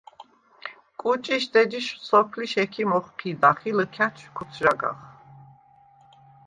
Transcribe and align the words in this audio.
კუჭიშდ 0.99 1.53
ეჯი 1.61 1.79
სოფლიშ 2.07 2.53
ექიმ 2.63 2.91
ოხჴიდახ 2.97 3.59
ი 3.69 3.71
ლჷქა̈ჩ 3.77 4.17
ქოთჟაგახ. 4.35 4.97